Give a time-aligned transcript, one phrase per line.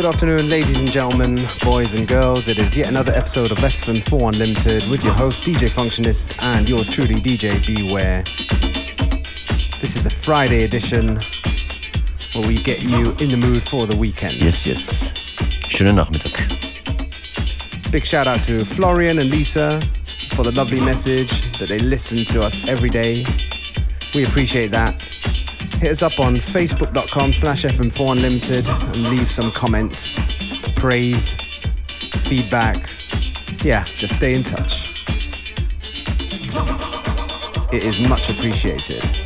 [0.00, 2.48] Good afternoon, ladies and gentlemen, boys and girls.
[2.48, 6.78] It is yet another episode of FM4 Unlimited with your host, DJ Functionist, and your
[6.78, 8.22] truly, DJ Beware.
[8.22, 11.18] This is the Friday edition
[12.32, 14.40] where we get you in the mood for the weekend.
[14.40, 15.12] Yes, yes.
[15.68, 16.32] Schönen Nachmittag.
[17.92, 19.82] Big shout out to Florian and Lisa
[20.34, 23.22] for the lovely message that they listen to us every day.
[24.14, 25.09] We appreciate that.
[25.80, 31.32] Hit us up on facebook.com slash FM4 Unlimited and leave some comments, praise,
[32.28, 32.76] feedback.
[33.64, 34.90] Yeah, just stay in touch.
[37.72, 39.20] It is much appreciated.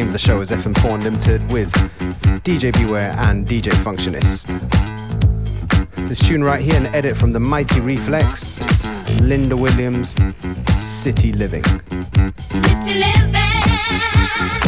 [0.00, 1.70] Name of the show is FM4 Unlimited with
[2.42, 4.46] DJ Beware and DJ Functionist.
[6.08, 8.62] This tune right here, an edit from the Mighty Reflex.
[8.62, 10.16] It's Linda Williams,
[10.78, 11.64] City Living.
[12.38, 14.59] City living.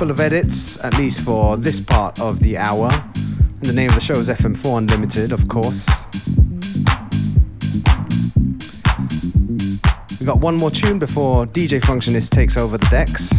[0.00, 2.88] full of edits, at least for this part of the hour.
[2.90, 5.86] And the name of the show is FM4 Unlimited, of course.
[10.18, 13.30] We've got one more tune before DJ Functionist takes over the decks.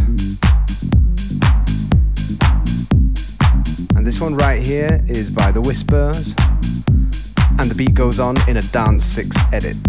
[3.96, 6.32] And this one right here is by The Whispers.
[7.58, 9.84] And the beat goes on in a Dance 6 edit.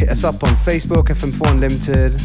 [0.00, 2.20] Hit us up on Facebook, FM4 Unlimited,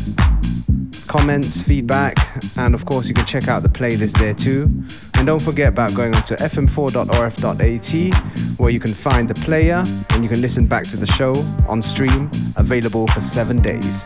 [1.10, 2.16] Comments, feedback,
[2.56, 4.66] and of course, you can check out the playlist there too.
[5.18, 10.30] And don't forget about going onto fm4.orf.at where you can find the player and you
[10.30, 11.34] can listen back to the show
[11.68, 14.06] on stream, available for seven days.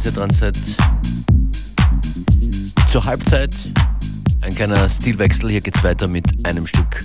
[0.00, 0.56] Dass ihr dran seid.
[2.88, 3.54] Zur Halbzeit
[4.40, 5.50] ein kleiner Stilwechsel.
[5.50, 7.04] Hier geht's weiter mit einem Stück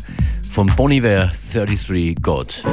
[0.50, 2.64] von Boniver 33 God.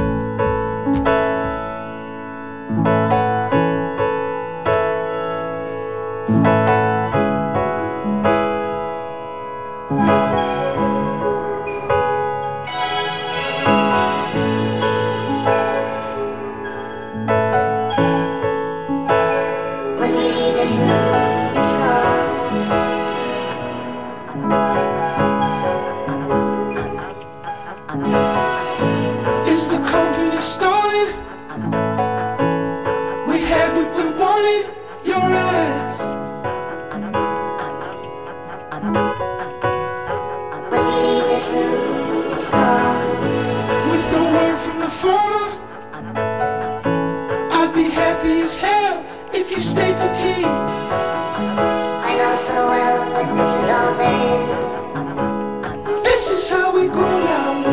[52.43, 56.03] so well, but this is all there is.
[56.03, 57.63] This is how we grow now,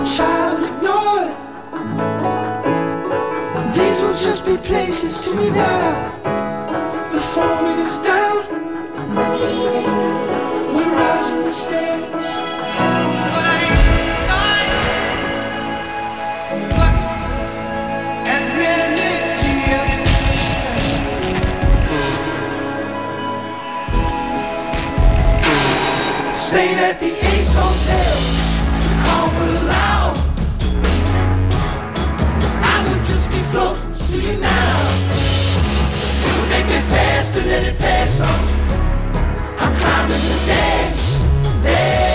[0.00, 1.34] a child ignored.
[3.74, 6.12] These will just be places to me now.
[7.12, 8.46] The form is down.
[10.76, 12.01] We're rising the stairs.
[26.52, 28.16] stayed at the Ace Hotel
[28.84, 29.28] to call
[29.72, 30.16] loud.
[32.74, 34.76] I would just be floating to you now.
[36.26, 38.42] It would make me pass to let it pass on.
[39.62, 41.02] I'm climbing the dash.
[41.62, 42.11] There.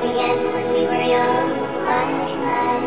[0.00, 1.50] began when we were young,
[1.86, 2.86] I smile.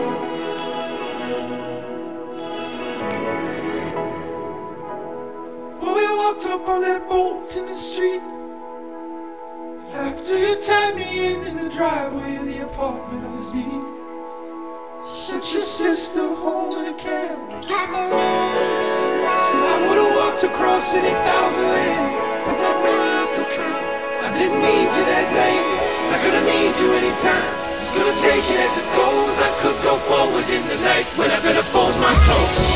[5.79, 8.21] When we walked up on that boat in the street,
[9.93, 13.83] after you tied me in in the driveway of the apartment I was beat,
[15.07, 17.37] sent your sister home in a cab.
[19.47, 22.23] Said I would've walked across any thousand lands.
[24.21, 25.78] I didn't need you that night.
[26.13, 27.53] I'm gonna need you anytime.
[27.79, 29.35] Just gonna take it as it goes.
[29.41, 32.68] I could go forward in the night, when I better fold my clothes.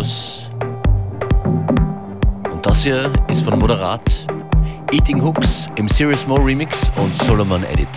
[0.00, 0.50] Daedalus.
[2.50, 4.02] Und das hier ist von Moderat,
[4.92, 7.88] Eating Hooks im Serious More Remix und Solomon Edit.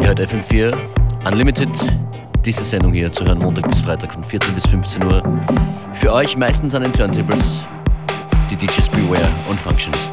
[0.00, 0.76] Ihr hört FM4
[1.26, 1.70] Unlimited,
[2.44, 5.22] diese Sendung hier zu hören Montag bis Freitag von 14 bis 15 Uhr.
[5.92, 7.66] Für euch meistens an den Turntables,
[8.50, 10.12] die DJs Beware und Functionist.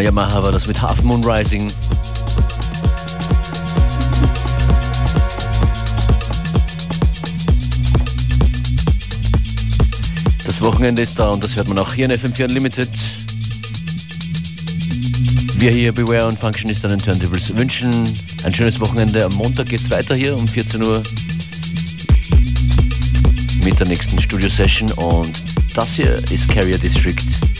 [0.00, 1.70] Fatima Yamaha war das mit Half Moon Rising.
[10.46, 12.90] Das Wochenende ist da und das hört man auch hier in FM4 Unlimited.
[15.56, 17.90] Wir hier Beware und Functionist an den Turntables wünschen
[18.44, 19.26] ein schönes Wochenende.
[19.26, 21.02] Am Montag geht es weiter hier um 14 Uhr
[23.64, 25.30] mit der nächsten Studio-Session und
[25.74, 27.59] das hier ist Carrier District.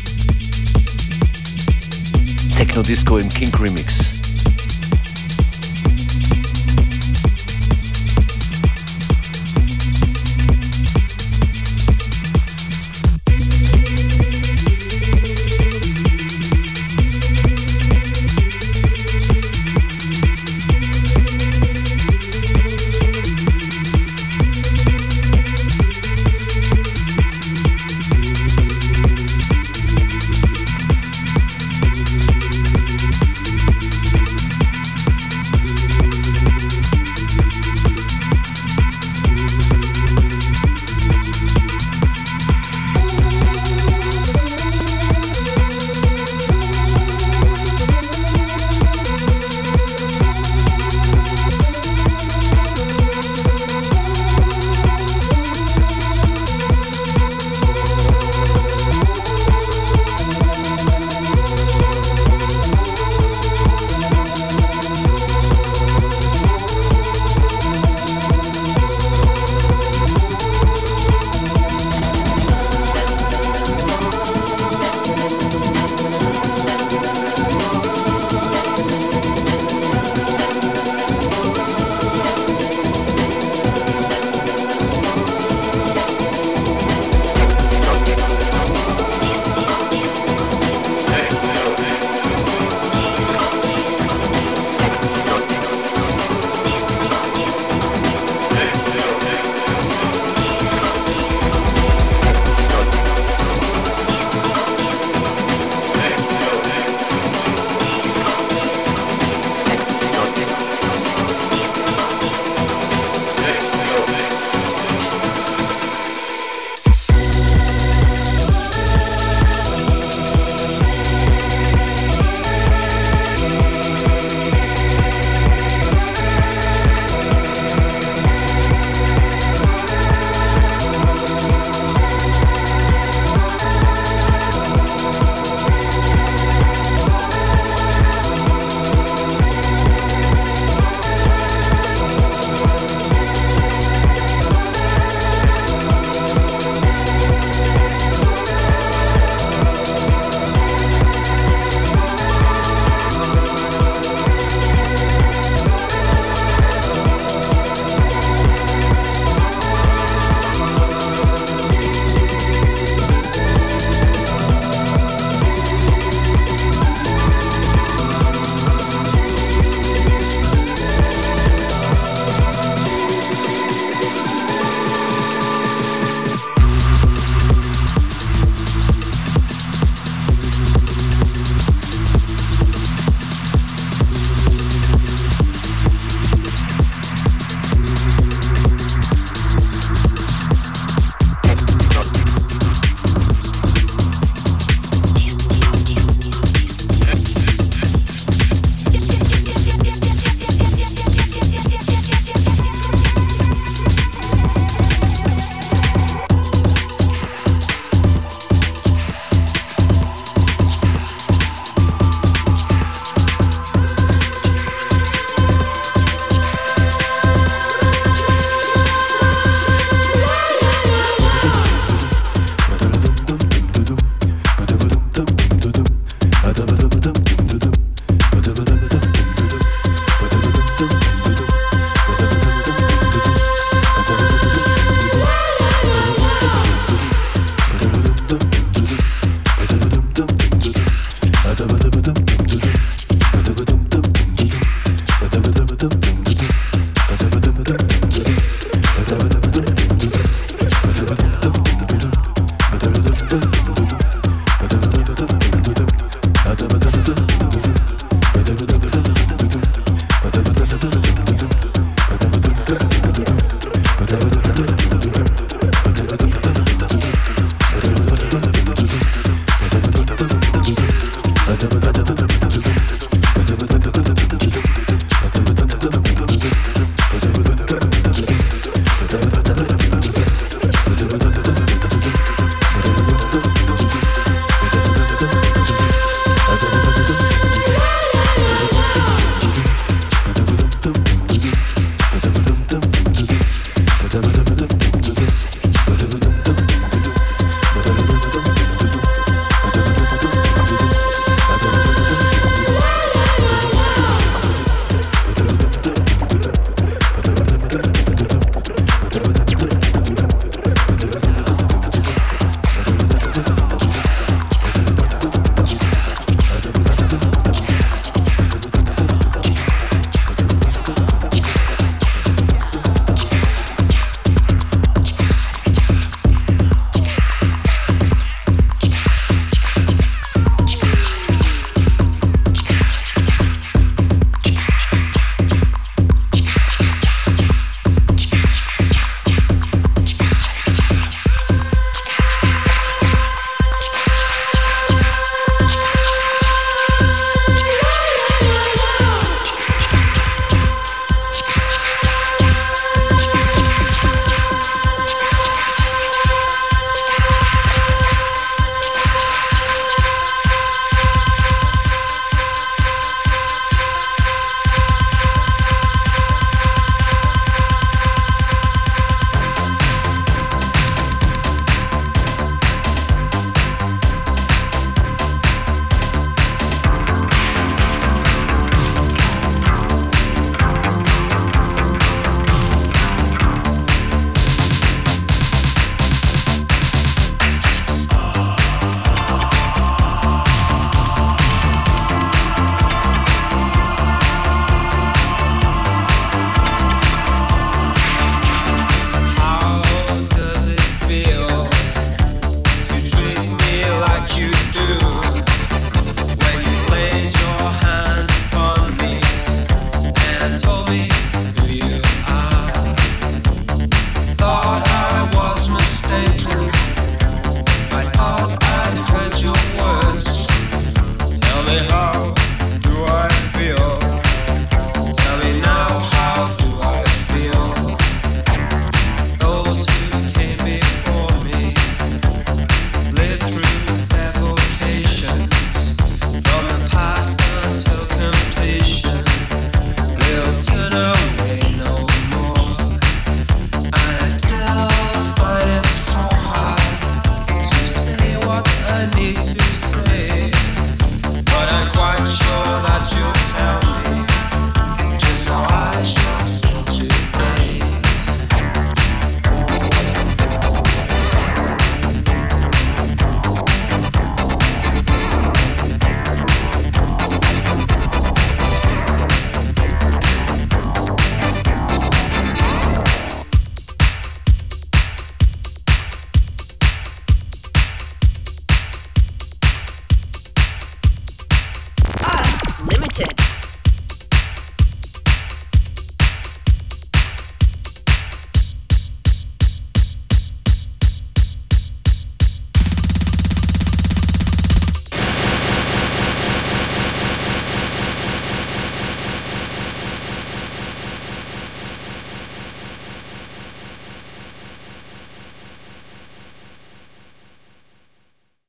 [2.60, 4.19] Techno Disco im Kink Remix.